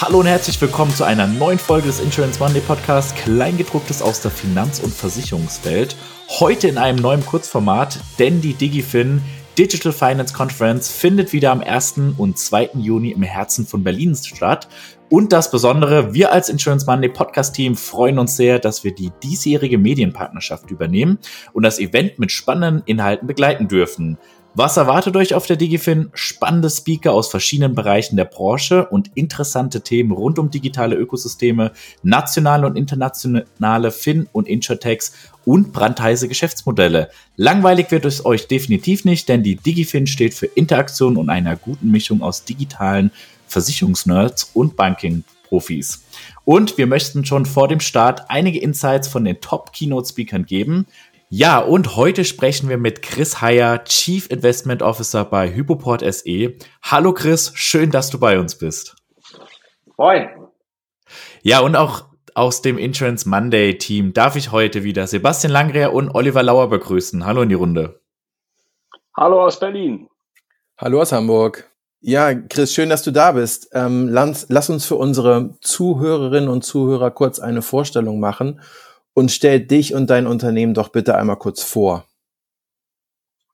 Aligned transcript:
Hallo 0.00 0.18
und 0.18 0.26
herzlich 0.26 0.60
willkommen 0.60 0.90
zu 0.90 1.04
einer 1.04 1.28
neuen 1.28 1.60
Folge 1.60 1.86
des 1.86 2.00
Insurance 2.00 2.40
Monday 2.40 2.60
Podcast, 2.60 3.14
Kleingedrucktes 3.14 4.02
aus 4.02 4.20
der 4.20 4.32
Finanz- 4.32 4.80
und 4.80 4.92
Versicherungswelt. 4.92 5.94
Heute 6.40 6.66
in 6.66 6.78
einem 6.78 6.98
neuen 6.98 7.24
Kurzformat, 7.24 8.00
denn 8.18 8.40
die 8.40 8.54
DigiFin 8.54 9.22
Digital 9.56 9.92
Finance 9.92 10.34
Conference 10.34 10.90
findet 10.90 11.32
wieder 11.32 11.52
am 11.52 11.60
1. 11.60 11.94
und 12.18 12.36
2. 12.36 12.70
Juni 12.74 13.12
im 13.12 13.22
Herzen 13.22 13.68
von 13.68 13.84
Berlin 13.84 14.16
statt. 14.16 14.68
Und 15.10 15.32
das 15.32 15.52
Besondere, 15.52 16.12
wir 16.12 16.32
als 16.32 16.48
Insurance 16.48 16.86
Monday 16.86 17.08
Podcast 17.08 17.54
Team 17.54 17.76
freuen 17.76 18.18
uns 18.18 18.36
sehr, 18.36 18.58
dass 18.58 18.82
wir 18.82 18.92
die 18.92 19.12
diesjährige 19.22 19.78
Medienpartnerschaft 19.78 20.72
übernehmen 20.72 21.20
und 21.52 21.62
das 21.62 21.78
Event 21.78 22.18
mit 22.18 22.32
spannenden 22.32 22.82
Inhalten 22.84 23.28
begleiten 23.28 23.68
dürfen. 23.68 24.18
Was 24.56 24.76
erwartet 24.76 25.16
euch 25.16 25.34
auf 25.34 25.46
der 25.46 25.56
DigiFin? 25.56 26.10
Spannende 26.14 26.70
Speaker 26.70 27.12
aus 27.12 27.28
verschiedenen 27.28 27.74
Bereichen 27.74 28.14
der 28.14 28.24
Branche 28.24 28.86
und 28.86 29.10
interessante 29.16 29.80
Themen 29.80 30.12
rund 30.12 30.38
um 30.38 30.48
digitale 30.48 30.94
Ökosysteme, 30.94 31.72
nationale 32.04 32.64
und 32.64 32.76
internationale 32.76 33.90
Fin- 33.90 34.28
und 34.30 34.46
Insurtechs 34.46 35.12
und 35.44 35.72
brandheiße 35.72 36.28
Geschäftsmodelle. 36.28 37.10
Langweilig 37.34 37.90
wird 37.90 38.04
es 38.04 38.24
euch 38.24 38.46
definitiv 38.46 39.04
nicht, 39.04 39.28
denn 39.28 39.42
die 39.42 39.56
DigiFin 39.56 40.06
steht 40.06 40.34
für 40.34 40.46
Interaktion 40.46 41.16
und 41.16 41.30
einer 41.30 41.56
guten 41.56 41.90
Mischung 41.90 42.22
aus 42.22 42.44
digitalen 42.44 43.10
Versicherungsnerds 43.48 44.52
und 44.54 44.76
Banking-Profis. 44.76 46.04
Und 46.44 46.78
wir 46.78 46.86
möchten 46.86 47.24
schon 47.24 47.44
vor 47.44 47.66
dem 47.66 47.80
Start 47.80 48.30
einige 48.30 48.60
Insights 48.60 49.08
von 49.08 49.24
den 49.24 49.40
Top-Keynote-Speakern 49.40 50.46
geben. 50.46 50.86
Ja, 51.36 51.58
und 51.58 51.96
heute 51.96 52.24
sprechen 52.24 52.68
wir 52.68 52.78
mit 52.78 53.02
Chris 53.02 53.40
Heyer, 53.40 53.82
Chief 53.82 54.30
Investment 54.30 54.82
Officer 54.82 55.24
bei 55.24 55.52
Hypoport 55.52 56.02
SE. 56.14 56.54
Hallo 56.80 57.12
Chris, 57.12 57.50
schön, 57.56 57.90
dass 57.90 58.08
du 58.08 58.20
bei 58.20 58.38
uns 58.38 58.56
bist. 58.56 58.94
Moin. 59.96 60.28
Ja, 61.42 61.58
und 61.58 61.74
auch 61.74 62.04
aus 62.36 62.62
dem 62.62 62.78
Insurance 62.78 63.28
Monday 63.28 63.76
Team 63.76 64.12
darf 64.12 64.36
ich 64.36 64.52
heute 64.52 64.84
wieder 64.84 65.08
Sebastian 65.08 65.52
Langreher 65.52 65.92
und 65.92 66.14
Oliver 66.14 66.44
Lauer 66.44 66.68
begrüßen. 66.68 67.26
Hallo 67.26 67.42
in 67.42 67.48
die 67.48 67.56
Runde. 67.56 68.00
Hallo 69.16 69.44
aus 69.44 69.58
Berlin. 69.58 70.06
Hallo 70.78 71.02
aus 71.02 71.10
Hamburg. 71.10 71.68
Ja, 72.00 72.32
Chris, 72.32 72.72
schön, 72.72 72.90
dass 72.90 73.02
du 73.02 73.10
da 73.10 73.32
bist. 73.32 73.70
Ähm, 73.72 74.08
lass, 74.08 74.46
lass 74.50 74.70
uns 74.70 74.86
für 74.86 74.94
unsere 74.94 75.56
Zuhörerinnen 75.62 76.48
und 76.48 76.62
Zuhörer 76.62 77.10
kurz 77.10 77.40
eine 77.40 77.60
Vorstellung 77.60 78.20
machen 78.20 78.60
und 79.14 79.30
stell 79.30 79.60
dich 79.60 79.94
und 79.94 80.10
dein 80.10 80.26
Unternehmen 80.26 80.74
doch 80.74 80.90
bitte 80.90 81.16
einmal 81.16 81.36
kurz 81.36 81.62
vor. 81.62 82.04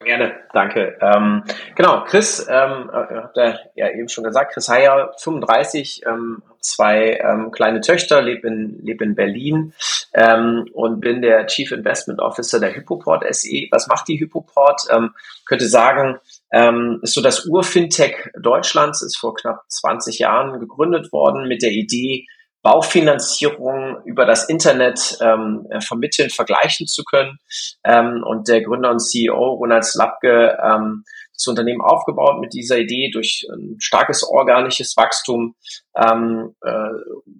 Gerne, 0.02 0.32
danke. 0.54 0.96
Ähm, 1.02 1.44
genau, 1.76 2.04
Chris, 2.04 2.46
ähm, 2.48 2.88
äh, 2.90 3.16
habt 3.16 3.36
ihr 3.36 3.60
ja 3.74 3.90
eben 3.90 4.08
schon 4.08 4.24
gesagt, 4.24 4.54
Chris 4.54 4.70
Heyer, 4.70 5.12
35, 5.18 6.04
ähm, 6.06 6.42
zwei 6.60 7.20
ähm, 7.22 7.50
kleine 7.50 7.82
Töchter, 7.82 8.22
lebe 8.22 8.48
in, 8.48 8.78
leb 8.82 9.02
in 9.02 9.14
Berlin 9.14 9.74
ähm, 10.14 10.66
und 10.72 11.00
bin 11.00 11.20
der 11.20 11.46
Chief 11.48 11.70
Investment 11.70 12.18
Officer 12.18 12.60
der 12.60 12.74
Hypoport 12.74 13.24
SE. 13.34 13.68
Was 13.72 13.88
macht 13.88 14.08
die 14.08 14.18
Hypoport? 14.18 14.86
Ähm, 14.90 15.14
könnte 15.44 15.66
sagen, 15.66 16.18
ähm, 16.50 17.00
ist 17.02 17.12
so 17.12 17.20
das 17.20 17.44
Ur-Fintech 17.44 18.30
Deutschlands, 18.40 19.02
ist 19.02 19.18
vor 19.18 19.34
knapp 19.34 19.64
20 19.68 20.18
Jahren 20.18 20.58
gegründet 20.60 21.12
worden 21.12 21.46
mit 21.46 21.60
der 21.60 21.72
Idee, 21.72 22.26
Baufinanzierung 22.62 24.02
über 24.04 24.26
das 24.26 24.48
Internet 24.48 25.18
ähm, 25.20 25.66
äh, 25.70 25.80
vermitteln, 25.80 26.28
vergleichen 26.30 26.86
zu 26.86 27.04
können. 27.04 27.38
Ähm, 27.84 28.22
und 28.24 28.48
der 28.48 28.62
Gründer 28.62 28.90
und 28.90 29.00
CEO 29.00 29.54
Ronald 29.54 29.84
Slapke 29.84 30.58
ähm, 30.62 31.04
das 31.40 31.46
Unternehmen 31.46 31.80
aufgebaut 31.80 32.38
mit 32.40 32.52
dieser 32.52 32.78
Idee 32.78 33.10
durch 33.10 33.46
ein 33.50 33.76
starkes 33.78 34.22
organisches 34.28 34.94
Wachstum 34.96 35.54
ähm, 35.96 36.54
äh, 36.62 36.70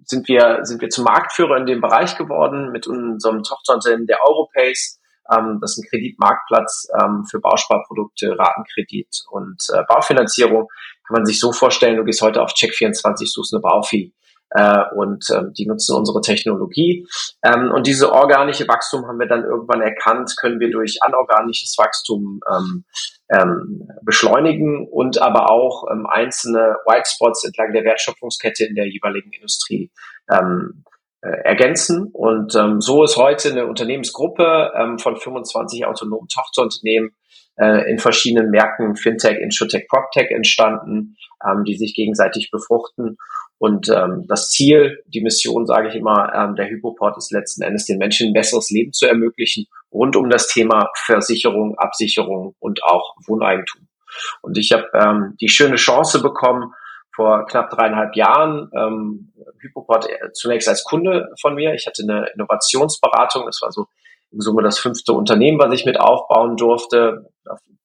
sind 0.05 0.27
wir 0.27 0.61
sind 0.63 0.81
wir 0.81 0.89
zum 0.89 1.03
Marktführer 1.03 1.57
in 1.57 1.67
dem 1.67 1.81
Bereich 1.81 2.17
geworden 2.17 2.71
mit 2.71 2.87
unserem 2.87 3.43
Tochterunternehmen 3.43 4.07
der 4.07 4.17
Europace. 4.25 4.99
Ähm, 5.31 5.59
das 5.61 5.77
ist 5.77 5.83
ein 5.83 5.89
Kreditmarktplatz 5.89 6.87
ähm, 6.99 7.25
für 7.29 7.39
Bausparprodukte, 7.39 8.35
Ratenkredit 8.39 9.07
und 9.29 9.61
äh, 9.71 9.83
Baufinanzierung. 9.87 10.67
Kann 11.07 11.17
man 11.17 11.25
sich 11.25 11.39
so 11.39 11.51
vorstellen, 11.51 11.97
du 11.97 12.03
gehst 12.03 12.23
heute 12.23 12.41
auf 12.41 12.53
Check24, 12.53 13.27
suchst 13.27 13.53
eine 13.53 13.61
Baufi 13.61 14.15
äh, 14.51 14.83
und 14.95 15.25
ähm, 15.33 15.53
die 15.57 15.65
nutzen 15.65 15.95
unsere 15.95 16.21
Technologie. 16.21 17.07
Ähm, 17.43 17.71
und 17.71 17.87
diese 17.87 18.11
organische 18.11 18.67
Wachstum 18.67 19.07
haben 19.07 19.19
wir 19.19 19.27
dann 19.27 19.43
irgendwann 19.43 19.81
erkannt, 19.81 20.33
können 20.39 20.59
wir 20.59 20.69
durch 20.69 20.97
anorganisches 21.01 21.75
Wachstum 21.77 22.41
ähm, 22.51 22.85
ähm, 23.29 23.87
beschleunigen 24.03 24.87
und 24.89 25.21
aber 25.21 25.49
auch 25.49 25.85
ähm, 25.91 26.05
einzelne 26.05 26.75
White 26.85 27.09
Spots 27.09 27.45
entlang 27.45 27.71
der 27.71 27.85
Wertschöpfungskette 27.85 28.65
in 28.65 28.75
der 28.75 28.87
jeweiligen 28.87 29.31
Industrie 29.31 29.91
ähm, 30.29 30.83
äh, 31.21 31.29
ergänzen. 31.45 32.09
Und 32.11 32.55
ähm, 32.55 32.81
so 32.81 33.03
ist 33.03 33.15
heute 33.15 33.51
eine 33.51 33.67
Unternehmensgruppe 33.67 34.73
ähm, 34.75 34.99
von 34.99 35.15
25 35.15 35.85
autonomen 35.85 36.27
Tochterunternehmen 36.27 37.11
äh, 37.57 37.89
in 37.89 37.99
verschiedenen 37.99 38.49
Märkten, 38.49 38.95
Fintech, 38.95 39.37
Insurtech, 39.39 39.87
PropTech 39.87 40.31
entstanden, 40.31 41.15
ähm, 41.45 41.63
die 41.63 41.77
sich 41.77 41.95
gegenseitig 41.95 42.49
befruchten 42.51 43.17
und 43.61 43.89
ähm, 43.89 44.25
das 44.27 44.49
Ziel, 44.49 45.03
die 45.05 45.21
Mission, 45.21 45.67
sage 45.67 45.89
ich 45.89 45.93
immer, 45.93 46.33
ähm, 46.33 46.55
der 46.55 46.67
Hypoport 46.67 47.15
ist 47.17 47.31
letzten 47.31 47.61
Endes, 47.61 47.85
den 47.85 47.99
Menschen 47.99 48.29
ein 48.29 48.33
besseres 48.33 48.71
Leben 48.71 48.91
zu 48.91 49.05
ermöglichen, 49.05 49.67
rund 49.93 50.15
um 50.15 50.31
das 50.31 50.47
Thema 50.47 50.89
Versicherung, 50.95 51.77
Absicherung 51.77 52.55
und 52.57 52.83
auch 52.83 53.15
Wohneigentum. 53.27 53.87
Und 54.41 54.57
ich 54.57 54.71
habe 54.71 54.87
ähm, 54.95 55.37
die 55.39 55.47
schöne 55.47 55.75
Chance 55.75 56.23
bekommen, 56.23 56.73
vor 57.15 57.45
knapp 57.45 57.69
dreieinhalb 57.69 58.15
Jahren 58.15 58.71
ähm, 58.75 59.31
Hypoport 59.59 60.09
äh, 60.09 60.31
zunächst 60.33 60.67
als 60.67 60.83
Kunde 60.83 61.29
von 61.39 61.53
mir. 61.53 61.75
Ich 61.75 61.85
hatte 61.85 62.01
eine 62.01 62.31
Innovationsberatung, 62.33 63.45
das 63.45 63.59
war 63.61 63.71
so 63.71 63.85
in 64.31 64.41
Summe 64.41 64.63
das 64.63 64.79
fünfte 64.79 65.13
Unternehmen, 65.13 65.59
was 65.59 65.71
ich 65.71 65.85
mit 65.85 65.99
aufbauen 65.99 66.57
durfte. 66.57 67.29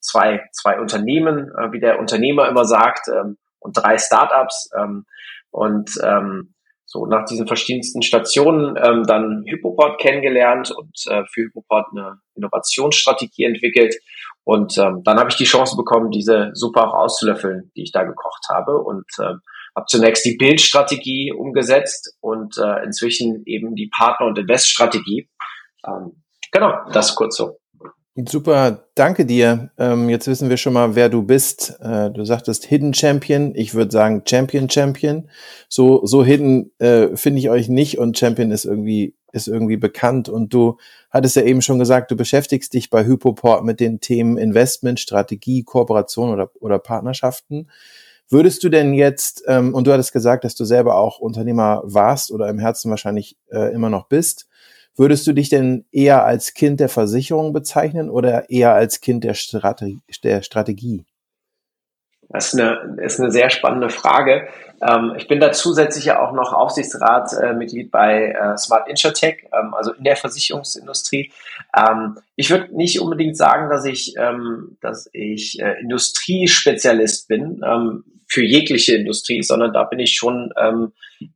Zwei, 0.01 0.43
zwei 0.53 0.81
Unternehmen, 0.81 1.51
äh, 1.51 1.71
wie 1.71 1.81
der 1.81 1.99
Unternehmer 1.99 2.49
immer 2.49 2.65
sagt, 2.65 3.09
ähm, 3.09 3.37
und 3.59 3.77
drei 3.77 3.99
Startups. 3.99 4.71
Ähm, 4.75 5.05
und 5.57 5.91
ähm, 6.05 6.55
so 6.85 7.07
nach 7.07 7.25
diesen 7.25 7.47
verschiedensten 7.47 8.03
Stationen 8.03 8.77
ähm, 8.77 9.05
dann 9.05 9.45
Hypoport 9.47 9.99
kennengelernt 9.99 10.71
und 10.71 10.95
äh, 11.09 11.25
für 11.33 11.47
Hypoport 11.47 11.89
eine 11.93 12.19
Innovationsstrategie 12.35 13.45
entwickelt. 13.45 13.97
Und 14.45 14.77
ähm, 14.79 15.03
dann 15.03 15.19
habe 15.19 15.31
ich 15.31 15.37
die 15.37 15.45
Chance 15.45 15.77
bekommen, 15.77 16.11
diese 16.11 16.51
super 16.53 16.89
auch 16.89 16.95
auszulöffeln, 16.95 17.73
die 17.75 17.83
ich 17.83 17.91
da 17.91 18.05
gekocht 18.05 18.45
habe. 18.51 18.79
Und 18.79 19.07
äh, 19.19 19.33
habe 19.75 19.87
zunächst 19.89 20.25
die 20.27 20.37
Bildstrategie 20.37 21.33
umgesetzt 21.33 22.17
und 22.21 22.57
äh, 22.59 22.85
inzwischen 22.85 23.43
eben 23.47 23.75
die 23.75 23.89
Partner- 23.89 24.27
und 24.27 24.39
Investstrategie. 24.39 25.29
Ähm, 25.87 26.23
genau, 26.53 26.73
das 26.93 27.17
kurz 27.17 27.37
so. 27.37 27.59
Super, 28.25 28.89
danke 28.95 29.27
dir. 29.27 29.71
Ähm, 29.77 30.09
jetzt 30.09 30.27
wissen 30.27 30.49
wir 30.49 30.57
schon 30.57 30.73
mal, 30.73 30.95
wer 30.95 31.11
du 31.11 31.23
bist. 31.23 31.79
Äh, 31.83 32.11
du 32.11 32.25
sagtest 32.25 32.65
Hidden 32.65 32.95
Champion. 32.95 33.55
Ich 33.55 33.75
würde 33.75 33.91
sagen 33.93 34.23
Champion 34.27 34.71
Champion. 34.71 35.29
So 35.69 36.01
so 36.07 36.25
hidden 36.25 36.73
äh, 36.79 37.15
finde 37.15 37.41
ich 37.41 37.51
euch 37.51 37.69
nicht 37.69 37.99
und 37.99 38.17
Champion 38.17 38.53
ist 38.53 38.65
irgendwie 38.65 39.15
ist 39.33 39.49
irgendwie 39.49 39.77
bekannt. 39.77 40.31
Und 40.31 40.55
du 40.55 40.79
hattest 41.11 41.37
ja 41.37 41.43
eben 41.43 41.61
schon 41.61 41.79
gesagt, 41.79 42.11
du 42.11 42.17
beschäftigst 42.17 42.73
dich 42.73 42.89
bei 42.89 43.05
Hypoport 43.05 43.65
mit 43.65 43.81
den 43.81 44.01
Themen 44.01 44.39
Investment, 44.39 44.99
Strategie, 44.99 45.63
Kooperation 45.63 46.31
oder 46.31 46.51
oder 46.61 46.79
Partnerschaften. 46.79 47.69
Würdest 48.31 48.65
du 48.65 48.71
denn 48.71 48.95
jetzt 48.95 49.45
ähm, 49.47 49.75
und 49.75 49.87
du 49.87 49.93
hattest 49.93 50.15
gesagt, 50.15 50.45
dass 50.45 50.55
du 50.55 50.65
selber 50.65 50.97
auch 50.97 51.19
Unternehmer 51.19 51.83
warst 51.85 52.33
oder 52.33 52.49
im 52.49 52.59
Herzen 52.59 52.89
wahrscheinlich 52.89 53.37
äh, 53.53 53.75
immer 53.75 53.91
noch 53.91 54.09
bist 54.09 54.47
Würdest 54.97 55.27
du 55.27 55.33
dich 55.35 55.51
denn 55.51 55.85
eher 55.93 56.25
als 56.25 56.55
Kind 56.55 56.81
der 56.81 56.89
Versicherung 56.89 57.53
bezeichnen 57.53 58.09
oder 58.09 58.49
eher 58.49 58.73
als 58.73 59.01
Kind 59.01 59.25
der, 59.25 59.35
Strate 59.35 59.97
der 60.25 60.43
Strategie? 60.43 61.05
Das 62.29 62.53
ist 62.53 62.61
eine, 62.61 62.97
ist 63.03 63.21
eine 63.21 63.31
sehr 63.31 63.51
spannende 63.51 63.91
Frage. 63.91 64.49
Ähm, 64.83 65.15
ich 65.17 65.29
bin 65.29 65.39
da 65.39 65.53
zusätzlich 65.53 66.07
ja 66.07 66.21
auch 66.21 66.33
noch 66.33 66.53
Aufsichtsratmitglied 66.53 67.87
äh, 67.87 67.91
bei 67.91 68.33
äh, 68.33 68.57
Smart 68.59 68.89
Insurtech, 68.89 69.47
ähm, 69.53 69.75
also 69.75 69.93
in 69.93 70.03
der 70.03 70.17
Versicherungsindustrie. 70.17 71.31
Ähm, 71.77 72.19
ich 72.35 72.51
würde 72.51 72.75
nicht 72.77 73.01
unbedingt 73.01 73.37
sagen, 73.37 73.71
dass 73.71 73.85
ich, 73.85 74.15
ähm, 74.19 74.77
dass 74.81 75.09
ich 75.13 75.61
äh, 75.61 75.81
Industriespezialist 75.81 77.29
bin. 77.29 77.63
Für 78.29 78.45
jegliche 78.45 78.97
Industrie, 78.97 79.43
sondern 79.43 79.73
da 79.73 79.85
bin 79.85 79.99
ich 79.99 80.15
schon 80.15 80.53
ähm, 80.61 80.93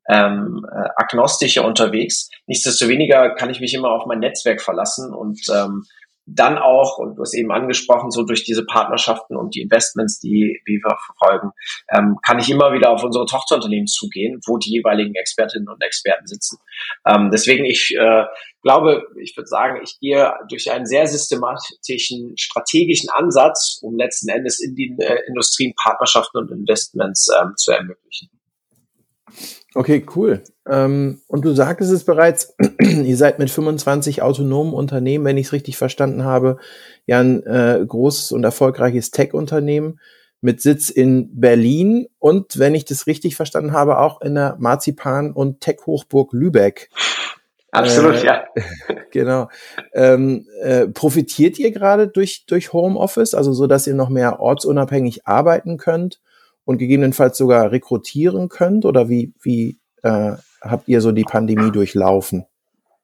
ähm, 0.08 0.66
äh, 0.70 0.88
agnostischer 0.96 1.64
unterwegs. 1.64 2.31
Nichtsdestoweniger 2.46 3.34
kann 3.34 3.50
ich 3.50 3.60
mich 3.60 3.75
immer 3.75 3.90
auf 3.90 4.06
mein 4.06 4.19
Netzwerk 4.19 4.60
verlassen 4.60 5.12
und 5.12 5.40
ähm, 5.54 5.87
dann 6.35 6.59
auch, 6.59 6.99
und 6.99 7.17
du 7.17 7.23
hast 7.23 7.35
eben 7.35 7.50
angesprochen, 7.50 8.11
so 8.11 8.25
durch 8.25 8.44
diese 8.44 8.65
Partnerschaften 8.65 9.37
und 9.37 9.55
die 9.55 9.61
Investments, 9.61 10.21
die, 10.21 10.61
wir 10.65 10.81
verfolgen, 10.81 11.50
ähm, 11.93 12.17
kann 12.25 12.38
ich 12.38 12.50
immer 12.50 12.73
wieder 12.73 12.91
auf 12.91 13.03
unsere 13.03 13.27
Tochterunternehmen 13.27 13.87
zugehen, 13.87 14.41
wo 14.47 14.59
die 14.59 14.71
jeweiligen 14.71 15.15
Expertinnen 15.15 15.69
und 15.69 15.82
Experten 15.82 16.27
sitzen. 16.27 16.59
Ähm, 17.06 17.31
deswegen, 17.32 17.65
ich 17.65 17.94
äh, 17.99 18.25
glaube, 18.62 19.03
ich 19.21 19.37
würde 19.37 19.49
sagen, 19.49 19.81
ich 19.82 19.99
gehe 20.00 20.32
durch 20.49 20.71
einen 20.71 20.87
sehr 20.87 21.06
systematischen, 21.06 22.37
strategischen 22.37 23.11
Ansatz, 23.11 23.81
um 23.82 23.97
letzten 23.97 24.29
Endes 24.29 24.61
in 24.61 24.75
die 24.75 24.94
äh, 24.99 25.19
Industrien 25.27 25.75
Partnerschaften 25.75 26.38
und 26.38 26.50
Investments 26.50 27.29
ähm, 27.41 27.55
zu 27.56 27.73
ermöglichen. 27.73 28.31
Okay, 29.75 30.05
cool. 30.17 30.43
Ähm, 30.69 31.21
und 31.29 31.44
du 31.44 31.55
sagtest 31.55 31.93
es 31.93 32.05
bereits, 32.05 32.55
ihr 32.81 33.17
seid 33.17 33.38
mit 33.38 33.50
25 33.50 34.23
autonomen 34.23 34.75
Unternehmen, 34.75 35.25
wenn 35.25 35.37
ich 35.37 35.47
es 35.47 35.53
richtig 35.53 35.77
verstanden 35.77 36.25
habe, 36.25 36.59
ja 37.06 37.21
ein 37.21 37.44
äh, 37.44 37.85
großes 37.87 38.32
und 38.32 38.44
erfolgreiches 38.44 39.11
Tech-Unternehmen 39.11 40.00
mit 40.41 40.61
Sitz 40.61 40.91
in 40.91 41.41
Berlin 41.41 42.06
und, 42.19 42.59
wenn 42.59 42.75
ich 42.75 42.85
das 42.85 43.06
richtig 43.06 43.37
verstanden 43.37 43.73
habe, 43.73 43.99
auch 43.99 44.21
in 44.23 44.35
der 44.35 44.56
Marzipan- 44.59 45.32
und 45.32 45.61
Tech-Hochburg 45.61 46.32
Lübeck. 46.32 46.88
Absolut, 47.73 48.17
äh, 48.17 48.27
ja. 48.27 48.44
genau. 49.11 49.49
Ähm, 49.93 50.47
äh, 50.62 50.88
profitiert 50.88 51.59
ihr 51.59 51.71
gerade 51.71 52.09
durch, 52.09 52.44
durch 52.47 52.73
Homeoffice, 52.73 53.35
also 53.35 53.53
so, 53.53 53.67
dass 53.67 53.87
ihr 53.87 53.94
noch 53.94 54.09
mehr 54.09 54.41
ortsunabhängig 54.41 55.27
arbeiten 55.27 55.77
könnt? 55.77 56.21
Und 56.70 56.78
gegebenenfalls 56.78 57.37
sogar 57.37 57.72
rekrutieren 57.72 58.49
könnt? 58.49 58.84
Oder 58.84 59.08
wie, 59.08 59.34
wie 59.43 59.81
äh, 60.05 60.34
habt 60.62 60.87
ihr 60.87 61.00
so 61.00 61.11
die 61.11 61.25
Pandemie 61.25 61.72
durchlaufen? 61.72 62.46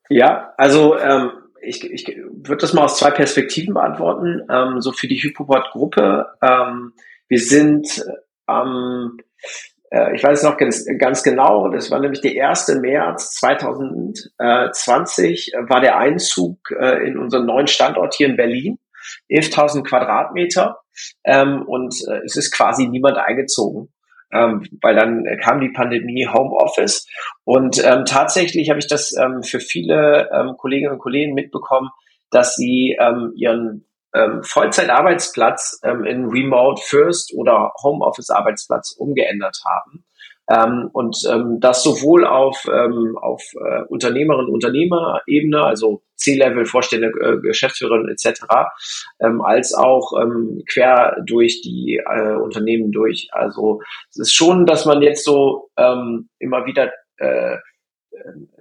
Ja, 0.09 0.55
also 0.57 0.97
ähm, 0.97 1.33
ich, 1.61 1.83
ich 1.91 2.07
würde 2.07 2.61
das 2.61 2.75
mal 2.75 2.85
aus 2.85 2.97
zwei 2.97 3.11
Perspektiven 3.11 3.75
beantworten. 3.75 4.43
Ähm, 4.49 4.81
so 4.81 4.93
für 4.93 5.09
die 5.09 5.17
Hypoport-Gruppe. 5.17 6.27
Ähm, 6.41 6.93
wir 7.27 7.41
sind 7.41 8.05
am, 8.47 9.17
äh, 9.91 10.15
ich 10.15 10.23
weiß 10.23 10.45
noch 10.45 10.59
ganz, 10.59 10.87
ganz 11.01 11.25
genau, 11.25 11.69
das 11.69 11.91
war 11.91 11.99
nämlich 11.99 12.21
der 12.21 12.49
1. 12.49 12.69
März 12.81 13.35
2020, 13.41 15.55
äh, 15.55 15.69
war 15.69 15.81
der 15.81 15.99
Einzug 15.99 16.71
äh, 16.71 17.05
in 17.05 17.19
unseren 17.19 17.47
neuen 17.47 17.67
Standort 17.67 18.15
hier 18.15 18.29
in 18.29 18.37
Berlin. 18.37 18.79
11.000 19.31 19.85
Quadratmeter. 19.85 20.81
Ähm, 21.25 21.63
und 21.63 21.95
äh, 22.09 22.21
es 22.25 22.37
ist 22.37 22.53
quasi 22.53 22.89
niemand 22.89 23.19
eingezogen. 23.19 23.93
Ähm, 24.33 24.67
weil 24.83 24.97
dann 24.97 25.25
kam 25.43 25.61
die 25.61 25.69
Pandemie 25.69 26.27
Homeoffice. 26.27 27.07
Und 27.45 27.83
ähm, 27.85 28.05
tatsächlich 28.05 28.71
habe 28.71 28.81
ich 28.81 28.89
das 28.89 29.15
ähm, 29.17 29.43
für 29.43 29.61
viele 29.61 30.29
ähm, 30.33 30.57
Kolleginnen 30.57 30.95
und 30.95 30.99
Kollegen 30.99 31.33
mitbekommen, 31.35 31.91
dass 32.31 32.57
sie 32.57 32.97
ähm, 32.99 33.33
ihren 33.37 33.87
ähm, 34.15 34.43
Vollzeitarbeitsplatz 34.43 35.81
ähm, 35.85 36.05
in 36.05 36.25
Remote 36.27 36.83
First 36.85 37.35
oder 37.37 37.73
Homeoffice 37.83 38.31
Arbeitsplatz 38.31 38.93
umgeändert 38.99 39.59
haben 39.65 40.06
ähm, 40.49 40.91
und 40.93 41.17
ähm, 41.31 41.59
das 41.61 41.83
sowohl 41.83 42.27
auf, 42.27 42.67
ähm, 42.73 43.17
auf 43.21 43.43
äh, 43.55 43.83
Unternehmerinnen 43.89 44.47
und 44.47 44.55
Unternehmerebene, 44.55 45.63
also 45.63 46.03
C-Level, 46.17 46.65
Vorstände, 46.67 47.09
äh, 47.21 47.41
Geschäftsführerinnen 47.41 48.09
etc., 48.09 48.43
ähm, 49.21 49.41
als 49.43 49.75
auch 49.75 50.13
ähm, 50.21 50.63
quer 50.71 51.17
durch 51.27 51.63
die 51.63 52.01
äh, 52.05 52.35
Unternehmen 52.37 52.93
durch. 52.93 53.29
Also 53.33 53.81
es 54.11 54.19
ist 54.19 54.35
schon, 54.35 54.67
dass 54.67 54.87
man 54.87 55.03
jetzt 55.03 55.25
so 55.25 55.71
ähm, 55.77 56.29
immer 56.39 56.65
wieder 56.67 56.93
äh, 57.17 57.57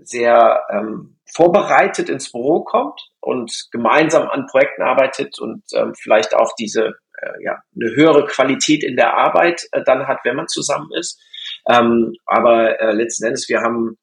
sehr 0.04 0.62
ähm, 0.70 1.18
vorbereitet 1.32 2.10
ins 2.10 2.32
Büro 2.32 2.64
kommt 2.64 3.10
und 3.20 3.68
gemeinsam 3.72 4.28
an 4.28 4.48
Projekten 4.48 4.84
arbeitet 4.84 5.40
und 5.40 5.64
ähm, 5.74 5.94
vielleicht 5.96 6.36
auch 6.36 6.54
diese 6.60 6.96
äh, 7.22 7.44
ja, 7.44 7.62
eine 7.76 7.96
höhere 7.96 8.26
Qualität 8.26 8.84
in 8.84 8.96
der 8.96 9.14
Arbeit 9.14 9.68
äh, 9.72 9.84
dann 9.84 10.08
hat, 10.08 10.20
wenn 10.24 10.36
man 10.36 10.48
zusammen 10.48 10.90
ist. 10.94 11.22
Ähm, 11.68 12.14
aber 12.26 12.80
äh, 12.80 12.94
letzten 12.94 13.26
Endes, 13.26 13.50
wir 13.50 13.62
haben, 13.62 13.98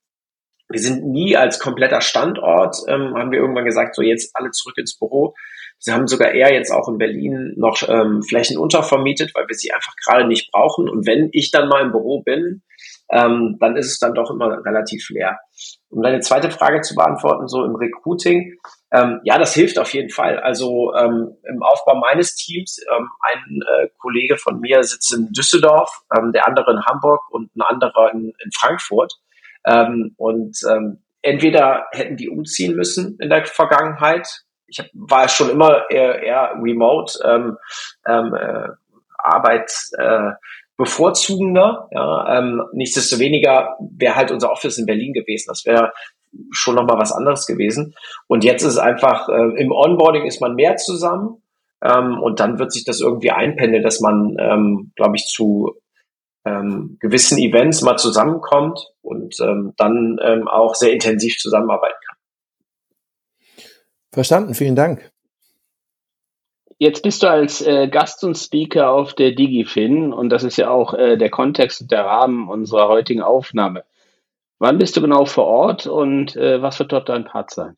wir 0.69 0.81
sind 0.81 1.05
nie 1.05 1.37
als 1.37 1.59
kompletter 1.59 2.01
Standort, 2.01 2.77
ähm, 2.89 3.15
haben 3.15 3.31
wir 3.31 3.41
irgendwann 3.41 3.65
gesagt, 3.65 3.95
so 3.95 4.03
jetzt 4.03 4.35
alle 4.35 4.51
zurück 4.51 4.79
ins 4.79 4.99
Büro. 4.99 5.35
Sie 5.79 5.93
haben 5.93 6.07
sogar 6.07 6.33
eher 6.33 6.53
jetzt 6.53 6.71
auch 6.71 6.89
in 6.89 6.99
Berlin 6.99 7.55
noch 7.57 7.83
ähm, 7.89 8.23
Flächen 8.23 8.57
untervermietet, 8.57 9.33
weil 9.35 9.49
wir 9.49 9.57
sie 9.57 9.73
einfach 9.73 9.95
gerade 10.05 10.27
nicht 10.29 10.53
brauchen. 10.53 10.89
Und 10.89 11.07
wenn 11.07 11.29
ich 11.33 11.51
dann 11.51 11.69
mal 11.69 11.83
im 11.83 11.91
Büro 11.91 12.23
bin, 12.23 12.63
ähm, 13.13 13.59
dann 13.61 13.77
ist 13.77 13.93
es 13.93 13.99
dann 13.99 14.15
doch 14.15 14.31
immer 14.31 14.65
relativ 14.65 15.11
leer. 15.11 15.39
Um 15.91 16.03
deine 16.03 16.21
zweite 16.21 16.51
Frage 16.51 16.81
zu 16.81 16.95
beantworten, 16.95 17.47
so 17.47 17.65
im 17.65 17.77
Recruiting, 17.77 18.59
ähm, 18.91 19.21
ja, 19.25 19.39
das 19.39 19.55
hilft 19.55 19.79
auf 19.79 19.93
jeden 19.93 20.09
Fall. 20.09 20.39
Also 20.41 20.95
ähm, 20.95 21.37
im 21.45 21.63
Aufbau 21.63 21.97
meines 21.97 22.35
Teams, 22.35 22.81
ähm, 22.91 23.09
ein 23.21 23.61
äh, 23.63 23.89
Kollege 23.99 24.39
von 24.39 24.61
mir 24.61 24.83
sitzt 24.83 25.15
in 25.15 25.29
Düsseldorf, 25.33 26.03
ähm, 26.17 26.33
der 26.33 26.49
andere 26.49 26.73
in 26.73 26.85
Hamburg 26.85 27.21
und 27.31 27.55
ein 27.55 27.63
anderer 27.63 28.13
in, 28.13 28.33
in 28.43 28.51
Frankfurt. 28.59 29.13
Ähm, 29.67 30.15
und 30.17 30.59
ähm, 30.71 31.03
entweder 31.21 31.87
hätten 31.93 32.17
die 32.17 32.31
umziehen 32.31 32.75
müssen 32.75 33.19
in 33.21 33.29
der 33.29 33.45
Vergangenheit. 33.45 34.27
Ich 34.67 34.79
hab, 34.79 34.87
war 34.95 35.29
schon 35.29 35.51
immer 35.51 35.91
eher, 35.91 36.23
eher 36.23 36.55
remote, 36.63 37.19
ähm, 37.25 37.59
ähm, 38.07 38.35
äh, 38.35 38.69
Arbeit, 39.19 39.71
äh, 39.99 40.31
bevorzugender. 40.83 41.89
Ja, 41.93 42.39
ähm, 42.39 42.63
nichtsdestoweniger 42.73 43.77
wäre 43.81 44.17
halt 44.17 44.33
unser 44.33 44.51
Office 44.51 44.79
in 44.79 44.87
Berlin 44.87 45.13
gewesen. 45.13 45.47
Das 45.49 45.65
wäre 45.65 45.93
schon 46.51 46.75
nochmal 46.75 46.99
was 46.99 47.13
anderes 47.13 47.47
gewesen. 47.47 47.95
Und 48.27 48.43
jetzt 48.43 48.63
ist 48.63 48.73
es 48.73 48.79
einfach, 48.79 49.29
äh, 49.29 49.61
im 49.63 49.71
Onboarding 49.71 50.27
ist 50.27 50.41
man 50.41 50.55
mehr 50.55 50.77
zusammen 50.77 51.43
ähm, 51.85 52.21
und 52.21 52.41
dann 52.41 52.59
wird 52.59 52.73
sich 52.73 52.85
das 52.85 53.01
irgendwie 53.01 53.31
einpendeln, 53.31 53.83
dass 53.83 54.01
man, 54.01 54.37
ähm, 54.41 54.93
glaube 54.97 55.17
ich, 55.17 55.27
zu 55.27 55.75
ähm, 56.45 56.97
gewissen 56.99 57.39
Events 57.39 57.83
mal 57.83 57.97
zusammenkommt 57.97 58.81
und 59.03 59.39
ähm, 59.41 59.75
dann 59.77 60.19
ähm, 60.21 60.49
auch 60.49 60.75
sehr 60.75 60.93
intensiv 60.93 61.37
zusammenarbeiten 61.37 61.99
kann. 62.09 62.17
Verstanden, 64.13 64.55
vielen 64.55 64.75
Dank. 64.75 65.12
Jetzt 66.83 67.05
bist 67.05 67.23
du 67.23 67.29
als 67.29 67.65
äh, 67.65 67.87
Gast 67.87 68.25
und 68.25 68.37
Speaker 68.37 68.91
auf 68.91 69.15
der 69.15 69.31
DigiFin 69.31 70.13
und 70.13 70.31
das 70.31 70.43
ist 70.43 70.57
ja 70.57 70.69
auch 70.69 70.95
äh, 70.95 71.17
der 71.17 71.31
Kontext 71.31 71.81
und 71.81 71.93
der 71.93 72.05
Rahmen 72.05 72.49
unserer 72.49 72.89
heutigen 72.89 73.23
Aufnahme. 73.23 73.85
Wann 74.59 74.79
bist 74.79 74.97
du 74.97 75.01
genau 75.01 75.25
vor 75.25 75.47
Ort 75.47 75.87
und 75.87 76.35
äh, 76.35 76.61
was 76.61 76.81
wird 76.81 76.91
dort 76.91 77.09
dein 77.09 77.25
Part 77.25 77.53
sein? 77.53 77.77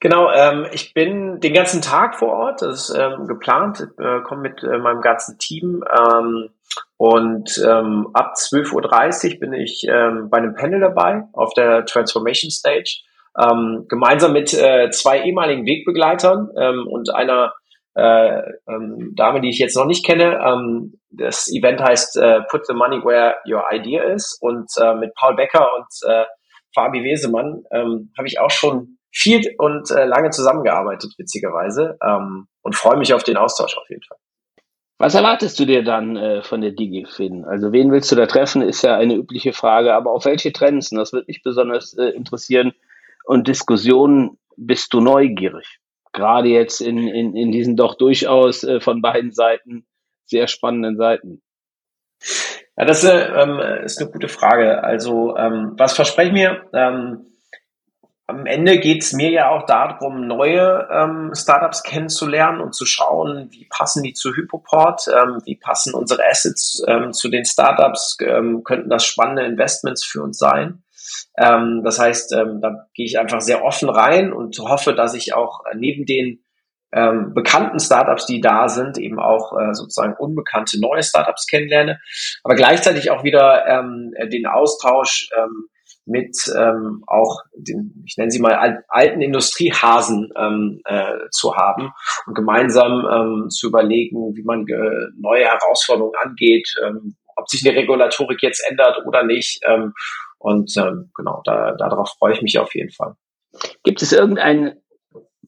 Genau, 0.00 0.30
ähm, 0.32 0.68
ich 0.72 0.94
bin 0.94 1.38
den 1.40 1.52
ganzen 1.52 1.82
Tag 1.82 2.14
vor 2.18 2.32
Ort, 2.32 2.62
das 2.62 2.88
ist 2.88 2.96
ähm, 2.98 3.26
geplant, 3.26 3.88
äh, 3.98 4.22
komme 4.22 4.40
mit 4.40 4.62
äh, 4.62 4.78
meinem 4.78 5.02
ganzen 5.02 5.36
Team 5.38 5.84
ähm, 5.94 6.48
und 6.96 7.62
ähm, 7.62 8.08
ab 8.14 8.36
12.30 8.38 9.34
Uhr 9.34 9.40
bin 9.40 9.52
ich 9.52 9.86
ähm, 9.86 10.30
bei 10.30 10.38
einem 10.38 10.54
Panel 10.54 10.80
dabei 10.80 11.24
auf 11.34 11.52
der 11.52 11.84
Transformation 11.84 12.50
Stage 12.50 13.02
ähm, 13.38 13.86
gemeinsam 13.88 14.32
mit 14.32 14.54
äh, 14.54 14.90
zwei 14.90 15.22
ehemaligen 15.22 15.66
Wegbegleitern 15.66 16.50
ähm, 16.56 16.86
und 16.86 17.14
einer 17.14 17.52
äh, 17.94 18.42
ähm, 18.68 19.12
Dame, 19.14 19.40
die 19.40 19.50
ich 19.50 19.58
jetzt 19.58 19.76
noch 19.76 19.86
nicht 19.86 20.04
kenne. 20.04 20.40
Ähm, 20.44 20.94
das 21.10 21.48
Event 21.52 21.80
heißt 21.80 22.16
äh, 22.16 22.40
Put 22.50 22.66
the 22.66 22.74
Money 22.74 23.04
Where 23.04 23.36
Your 23.46 23.64
Idea 23.72 24.02
is 24.02 24.36
und 24.40 24.68
äh, 24.80 24.94
mit 24.94 25.14
Paul 25.14 25.36
Becker 25.36 25.68
und 25.76 25.86
äh, 26.08 26.24
Fabi 26.74 27.04
Wesemann 27.04 27.62
ähm, 27.70 28.12
habe 28.18 28.26
ich 28.26 28.40
auch 28.40 28.50
schon 28.50 28.98
viel 29.12 29.54
und 29.58 29.90
äh, 29.92 30.06
lange 30.06 30.30
zusammengearbeitet, 30.30 31.14
witzigerweise, 31.18 31.96
ähm, 32.04 32.48
und 32.62 32.74
freue 32.74 32.98
mich 32.98 33.14
auf 33.14 33.22
den 33.22 33.36
Austausch 33.36 33.76
auf 33.78 33.88
jeden 33.88 34.02
Fall. 34.02 34.18
Was 34.98 35.14
erwartest 35.14 35.58
du 35.60 35.66
dir 35.66 35.84
dann 35.84 36.16
äh, 36.16 36.42
von 36.42 36.60
der 36.60 36.72
DigiFin? 36.72 37.44
Also 37.44 37.72
wen 37.72 37.92
willst 37.92 38.10
du 38.10 38.16
da 38.16 38.26
treffen, 38.26 38.62
ist 38.62 38.82
ja 38.82 38.96
eine 38.96 39.14
übliche 39.14 39.52
Frage, 39.52 39.94
aber 39.94 40.10
auf 40.10 40.24
welche 40.24 40.52
Trends? 40.52 40.90
Das 40.90 41.12
wird 41.12 41.28
mich 41.28 41.42
besonders 41.42 41.96
äh, 41.96 42.08
interessieren, 42.08 42.72
und 43.24 43.48
Diskussionen 43.48 44.38
bist 44.56 44.94
du 44.94 45.00
neugierig. 45.00 45.78
Gerade 46.12 46.48
jetzt 46.48 46.80
in, 46.80 46.98
in, 46.98 47.34
in 47.34 47.50
diesen 47.50 47.76
doch 47.76 47.96
durchaus 47.96 48.62
äh, 48.62 48.80
von 48.80 49.02
beiden 49.02 49.32
Seiten 49.32 49.86
sehr 50.26 50.46
spannenden 50.46 50.96
Seiten. 50.96 51.42
Ja, 52.76 52.84
das 52.84 53.04
äh, 53.04 53.26
ähm, 53.26 53.58
ist 53.84 54.00
eine 54.00 54.10
gute 54.10 54.28
Frage. 54.28 54.82
Also 54.82 55.36
ähm, 55.36 55.74
was 55.76 55.94
verspreche 55.94 56.28
ich 56.28 56.32
mir? 56.32 56.62
Ähm, 56.72 57.26
am 58.26 58.46
Ende 58.46 58.78
geht 58.78 59.02
es 59.02 59.12
mir 59.12 59.30
ja 59.30 59.50
auch 59.50 59.66
darum, 59.66 60.26
neue 60.26 60.88
ähm, 60.90 61.32
Startups 61.34 61.82
kennenzulernen 61.82 62.60
und 62.60 62.74
zu 62.74 62.86
schauen, 62.86 63.48
wie 63.50 63.66
passen 63.66 64.02
die 64.02 64.14
zu 64.14 64.34
Hypoport, 64.34 65.08
ähm, 65.08 65.42
wie 65.44 65.56
passen 65.56 65.94
unsere 65.94 66.24
Assets 66.24 66.82
ähm, 66.88 67.12
zu 67.12 67.28
den 67.28 67.44
Startups, 67.44 68.16
ähm, 68.20 68.64
könnten 68.64 68.88
das 68.88 69.04
spannende 69.04 69.44
Investments 69.44 70.04
für 70.04 70.22
uns 70.22 70.38
sein. 70.38 70.83
Ähm, 71.36 71.82
das 71.84 71.98
heißt, 71.98 72.32
ähm, 72.34 72.60
da 72.60 72.86
gehe 72.94 73.06
ich 73.06 73.18
einfach 73.18 73.40
sehr 73.40 73.64
offen 73.64 73.88
rein 73.88 74.32
und 74.32 74.58
hoffe, 74.58 74.94
dass 74.94 75.14
ich 75.14 75.34
auch 75.34 75.60
neben 75.74 76.06
den 76.06 76.44
ähm, 76.92 77.34
bekannten 77.34 77.80
Startups, 77.80 78.26
die 78.26 78.40
da 78.40 78.68
sind, 78.68 78.98
eben 78.98 79.18
auch 79.18 79.52
äh, 79.58 79.74
sozusagen 79.74 80.14
unbekannte 80.16 80.80
neue 80.80 81.02
Startups 81.02 81.46
kennenlerne, 81.46 82.00
aber 82.44 82.54
gleichzeitig 82.54 83.10
auch 83.10 83.24
wieder 83.24 83.66
ähm, 83.66 84.12
den 84.30 84.46
Austausch 84.46 85.28
ähm, 85.36 85.68
mit 86.06 86.36
ähm, 86.56 87.02
auch 87.06 87.40
den, 87.56 88.04
ich 88.06 88.16
nenne 88.16 88.30
sie 88.30 88.40
mal 88.40 88.82
alten 88.88 89.22
Industriehasen 89.22 90.30
ähm, 90.36 90.80
äh, 90.84 91.28
zu 91.30 91.56
haben 91.56 91.92
und 92.26 92.34
gemeinsam 92.34 93.06
ähm, 93.10 93.50
zu 93.50 93.68
überlegen, 93.68 94.36
wie 94.36 94.44
man 94.44 94.66
äh, 94.68 95.10
neue 95.18 95.46
Herausforderungen 95.46 96.16
angeht, 96.22 96.68
ähm, 96.84 97.16
ob 97.36 97.48
sich 97.48 97.66
eine 97.66 97.76
Regulatorik 97.76 98.42
jetzt 98.42 98.64
ändert 98.68 98.98
oder 99.06 99.24
nicht. 99.24 99.60
Ähm, 99.66 99.94
und 100.44 100.76
ähm, 100.76 101.10
genau, 101.16 101.40
da, 101.46 101.72
darauf 101.72 102.10
freue 102.18 102.34
ich 102.34 102.42
mich 102.42 102.58
auf 102.58 102.74
jeden 102.74 102.90
Fall. 102.90 103.14
Gibt 103.82 104.02
es 104.02 104.12
irgendein 104.12 104.76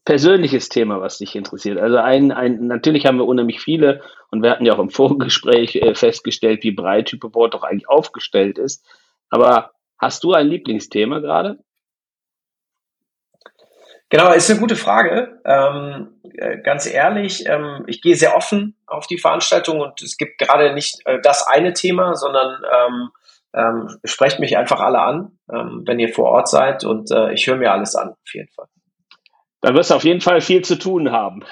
persönliches 0.06 0.70
Thema, 0.70 1.02
was 1.02 1.18
dich 1.18 1.36
interessiert? 1.36 1.78
Also 1.78 1.98
ein, 1.98 2.32
ein, 2.32 2.66
natürlich 2.66 3.04
haben 3.04 3.18
wir 3.18 3.26
unheimlich 3.26 3.60
viele 3.60 4.00
und 4.30 4.42
wir 4.42 4.50
hatten 4.50 4.64
ja 4.64 4.72
auch 4.72 4.78
im 4.78 4.88
Vorgespräch 4.88 5.76
äh, 5.76 5.94
festgestellt, 5.94 6.62
wie 6.62 6.70
breit 6.70 7.12
Hyperboard 7.12 7.52
doch 7.52 7.62
eigentlich 7.62 7.90
aufgestellt 7.90 8.56
ist. 8.56 8.86
Aber 9.28 9.72
hast 9.98 10.24
du 10.24 10.32
ein 10.32 10.46
Lieblingsthema 10.46 11.18
gerade? 11.18 11.58
Genau, 14.08 14.32
ist 14.32 14.50
eine 14.50 14.60
gute 14.60 14.76
Frage. 14.76 15.42
Ähm, 15.44 16.22
äh, 16.38 16.56
ganz 16.62 16.86
ehrlich, 16.86 17.44
ähm, 17.46 17.84
ich 17.86 18.00
gehe 18.00 18.16
sehr 18.16 18.34
offen 18.34 18.78
auf 18.86 19.06
die 19.06 19.18
Veranstaltung 19.18 19.80
und 19.80 20.00
es 20.00 20.16
gibt 20.16 20.38
gerade 20.38 20.72
nicht 20.72 21.02
äh, 21.04 21.20
das 21.20 21.46
eine 21.46 21.74
Thema, 21.74 22.14
sondern 22.14 22.62
ähm, 22.64 23.10
ähm, 23.54 23.88
sprecht 24.04 24.40
mich 24.40 24.56
einfach 24.56 24.80
alle 24.80 25.00
an, 25.00 25.38
ähm, 25.52 25.82
wenn 25.86 25.98
ihr 25.98 26.12
vor 26.12 26.26
Ort 26.26 26.48
seid 26.48 26.84
und 26.84 27.10
äh, 27.10 27.32
ich 27.32 27.46
höre 27.46 27.56
mir 27.56 27.72
alles 27.72 27.94
an, 27.94 28.10
auf 28.10 28.34
jeden 28.34 28.48
Fall. 28.52 28.66
Da 29.60 29.74
wirst 29.74 29.90
du 29.90 29.94
auf 29.94 30.04
jeden 30.04 30.20
Fall 30.20 30.40
viel 30.40 30.62
zu 30.62 30.78
tun 30.78 31.10
haben. 31.10 31.44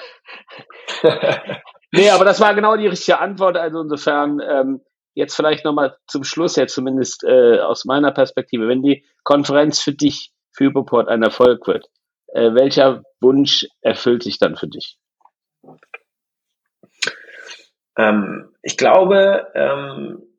nee, 1.91 2.09
aber 2.09 2.23
das 2.23 2.39
war 2.39 2.53
genau 2.53 2.77
die 2.77 2.87
richtige 2.87 3.19
Antwort. 3.19 3.57
Also 3.57 3.81
insofern, 3.81 4.39
ähm, 4.39 4.81
jetzt 5.15 5.35
vielleicht 5.35 5.65
nochmal 5.65 5.97
zum 6.07 6.23
Schluss, 6.23 6.55
jetzt 6.55 6.75
zumindest 6.75 7.23
äh, 7.23 7.59
aus 7.59 7.85
meiner 7.85 8.11
Perspektive, 8.11 8.67
wenn 8.67 8.83
die 8.83 9.05
Konferenz 9.23 9.81
für 9.81 9.93
dich, 9.93 10.31
für 10.53 10.65
Hypoport 10.65 11.07
ein 11.09 11.23
Erfolg 11.23 11.67
wird, 11.67 11.87
äh, 12.27 12.53
welcher 12.53 13.03
Wunsch 13.19 13.67
erfüllt 13.81 14.23
sich 14.23 14.37
dann 14.39 14.55
für 14.55 14.67
dich? 14.67 14.97
Ähm, 17.97 18.53
ich 18.61 18.77
glaube, 18.77 19.47
ähm, 19.55 20.21
äh, 20.21 20.34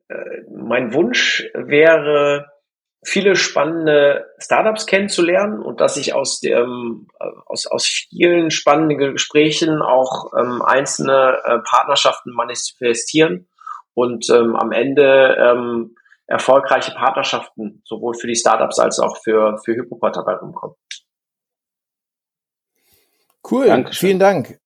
mein 0.49 0.93
Wunsch 0.93 1.49
wäre, 1.53 2.47
viele 3.03 3.35
spannende 3.35 4.25
Startups 4.37 4.85
kennenzulernen 4.85 5.61
und 5.61 5.79
dass 5.81 5.95
sich 5.95 6.13
aus 6.13 6.39
dem 6.39 7.07
äh, 7.19 7.25
aus, 7.45 7.67
aus 7.67 7.85
vielen 7.85 8.51
spannenden 8.51 8.97
Gesprächen 8.97 9.81
auch 9.81 10.33
ähm, 10.37 10.61
einzelne 10.61 11.37
äh, 11.43 11.59
Partnerschaften 11.59 12.31
manifestieren 12.33 13.47
und 13.93 14.29
ähm, 14.29 14.55
am 14.55 14.71
Ende 14.71 15.37
ähm, 15.39 15.95
erfolgreiche 16.25 16.91
Partnerschaften 16.91 17.81
sowohl 17.85 18.13
für 18.15 18.27
die 18.27 18.35
Startups 18.35 18.79
als 18.79 18.99
auch 18.99 19.17
für 19.23 19.57
für 19.63 19.75
Hypoport 19.75 20.17
dabei 20.17 20.33
rumkommen. 20.33 20.75
Cool, 23.49 23.67
Dankeschön. 23.67 24.07
vielen 24.07 24.19
Dank. 24.19 24.59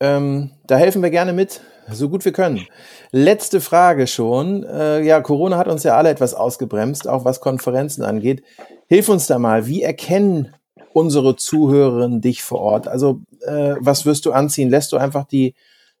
Ähm, 0.00 0.50
da 0.66 0.76
helfen 0.76 1.02
wir 1.02 1.10
gerne 1.10 1.32
mit, 1.32 1.60
so 1.90 2.08
gut 2.08 2.24
wir 2.24 2.32
können. 2.32 2.66
Letzte 3.12 3.60
Frage 3.60 4.06
schon. 4.06 4.64
Äh, 4.64 5.02
ja, 5.02 5.20
Corona 5.20 5.56
hat 5.56 5.68
uns 5.68 5.84
ja 5.84 5.96
alle 5.96 6.10
etwas 6.10 6.34
ausgebremst, 6.34 7.08
auch 7.08 7.24
was 7.24 7.40
Konferenzen 7.40 8.02
angeht. 8.02 8.42
Hilf 8.88 9.08
uns 9.08 9.26
da 9.26 9.38
mal. 9.38 9.66
Wie 9.66 9.82
erkennen 9.82 10.54
unsere 10.92 11.36
Zuhörerinnen 11.36 12.20
dich 12.20 12.42
vor 12.42 12.60
Ort? 12.60 12.88
Also, 12.88 13.22
äh, 13.46 13.74
was 13.78 14.04
wirst 14.04 14.26
du 14.26 14.32
anziehen? 14.32 14.68
Lässt 14.68 14.92
du 14.92 14.98
einfach 14.98 15.24
die, 15.24 15.54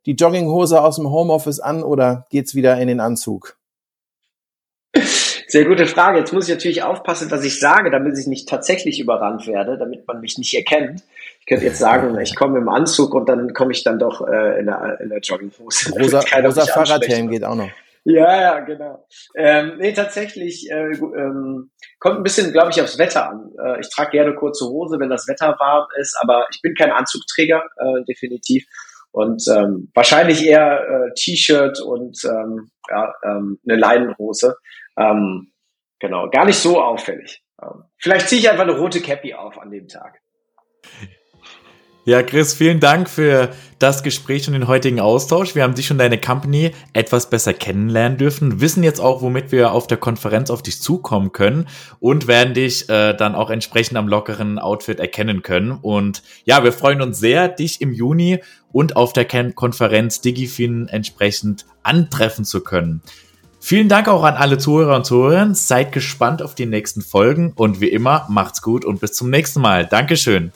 die 0.04 0.12
Jogginghose 0.12 0.82
aus 0.82 0.96
dem 0.96 1.10
Homeoffice 1.10 1.60
an 1.60 1.82
oder 1.82 2.26
geht's 2.30 2.54
wieder 2.54 2.78
in 2.78 2.88
den 2.88 3.00
Anzug? 3.00 3.56
Sehr 5.56 5.64
gute 5.64 5.86
Frage. 5.86 6.18
Jetzt 6.18 6.34
muss 6.34 6.48
ich 6.48 6.54
natürlich 6.54 6.82
aufpassen, 6.82 7.30
was 7.30 7.42
ich 7.42 7.58
sage, 7.58 7.90
damit 7.90 8.18
ich 8.18 8.26
nicht 8.26 8.46
tatsächlich 8.46 9.00
überrannt 9.00 9.46
werde, 9.46 9.78
damit 9.78 10.06
man 10.06 10.20
mich 10.20 10.36
nicht 10.36 10.52
erkennt. 10.52 11.02
Ich 11.40 11.46
könnte 11.46 11.64
jetzt 11.64 11.78
sagen, 11.78 12.20
ich 12.20 12.36
komme 12.36 12.58
im 12.58 12.68
Anzug 12.68 13.14
und 13.14 13.26
dann 13.26 13.54
komme 13.54 13.72
ich 13.72 13.82
dann 13.82 13.98
doch 13.98 14.20
äh, 14.28 14.60
in, 14.60 14.66
der, 14.66 14.98
in 15.00 15.08
der 15.08 15.20
Jogginghose. 15.20 15.92
Rosa, 15.98 16.20
rosa 16.44 16.66
Fahrradhelm 16.66 17.30
geht 17.30 17.42
auch 17.42 17.54
noch. 17.54 17.70
Ja, 18.04 18.38
ja, 18.38 18.60
genau. 18.60 19.06
Ähm, 19.34 19.78
nee, 19.78 19.94
tatsächlich 19.94 20.70
äh, 20.70 20.90
ähm, 20.90 21.70
kommt 22.00 22.18
ein 22.18 22.22
bisschen, 22.22 22.52
glaube 22.52 22.70
ich, 22.72 22.82
aufs 22.82 22.98
Wetter 22.98 23.30
an. 23.30 23.50
Äh, 23.58 23.80
ich 23.80 23.88
trage 23.88 24.10
gerne 24.10 24.34
kurze 24.34 24.66
Hose, 24.66 25.00
wenn 25.00 25.08
das 25.08 25.26
Wetter 25.26 25.56
warm 25.58 25.86
ist, 25.98 26.18
aber 26.20 26.44
ich 26.52 26.60
bin 26.60 26.74
kein 26.74 26.90
Anzugträger, 26.92 27.64
äh, 27.78 28.04
definitiv. 28.06 28.66
Und 29.10 29.42
ähm, 29.48 29.90
wahrscheinlich 29.94 30.44
eher 30.44 30.82
äh, 30.82 31.14
T-Shirt 31.14 31.80
und 31.80 32.22
ähm, 32.26 32.70
ja, 32.90 33.14
ähm, 33.24 33.58
eine 33.66 33.78
Leinenhose. 33.78 34.56
Ähm, 34.96 35.52
genau, 35.98 36.28
gar 36.30 36.44
nicht 36.44 36.58
so 36.58 36.80
auffällig. 36.80 37.42
Ähm, 37.62 37.84
vielleicht 37.96 38.28
ziehe 38.28 38.40
ich 38.40 38.50
einfach 38.50 38.64
eine 38.64 38.78
rote 38.78 39.00
Cappy 39.00 39.34
auf 39.34 39.58
an 39.58 39.70
dem 39.70 39.88
Tag. 39.88 40.20
Ja, 42.08 42.22
Chris, 42.22 42.54
vielen 42.54 42.78
Dank 42.78 43.10
für 43.10 43.50
das 43.80 44.04
Gespräch 44.04 44.46
und 44.46 44.52
den 44.52 44.68
heutigen 44.68 45.00
Austausch. 45.00 45.56
Wir 45.56 45.64
haben 45.64 45.74
dich 45.74 45.90
und 45.90 45.98
deine 45.98 46.20
Company 46.20 46.70
etwas 46.92 47.28
besser 47.30 47.52
kennenlernen 47.52 48.16
dürfen, 48.16 48.60
wissen 48.60 48.84
jetzt 48.84 49.00
auch, 49.00 49.22
womit 49.22 49.50
wir 49.50 49.72
auf 49.72 49.88
der 49.88 49.96
Konferenz 49.98 50.50
auf 50.50 50.62
dich 50.62 50.80
zukommen 50.80 51.32
können 51.32 51.66
und 51.98 52.28
werden 52.28 52.54
dich 52.54 52.88
äh, 52.88 53.12
dann 53.14 53.34
auch 53.34 53.50
entsprechend 53.50 53.98
am 53.98 54.06
lockeren 54.06 54.60
Outfit 54.60 55.00
erkennen 55.00 55.42
können. 55.42 55.72
Und 55.72 56.22
ja, 56.44 56.62
wir 56.62 56.72
freuen 56.72 57.02
uns 57.02 57.18
sehr, 57.18 57.48
dich 57.48 57.80
im 57.80 57.92
Juni 57.92 58.40
und 58.70 58.94
auf 58.94 59.12
der 59.12 59.24
Konferenz 59.24 60.20
DigiFin 60.20 60.86
entsprechend 60.86 61.66
antreffen 61.82 62.44
zu 62.44 62.62
können. 62.62 63.02
Vielen 63.68 63.88
Dank 63.88 64.06
auch 64.06 64.22
an 64.22 64.34
alle 64.34 64.58
Zuhörer 64.58 64.94
und 64.94 65.06
Zuhörerinnen. 65.06 65.56
Seid 65.56 65.90
gespannt 65.90 66.40
auf 66.40 66.54
die 66.54 66.66
nächsten 66.66 67.02
Folgen 67.02 67.52
und 67.56 67.80
wie 67.80 67.88
immer, 67.88 68.24
macht's 68.28 68.62
gut 68.62 68.84
und 68.84 69.00
bis 69.00 69.14
zum 69.14 69.28
nächsten 69.28 69.60
Mal. 69.60 69.86
Dankeschön. 69.86 70.52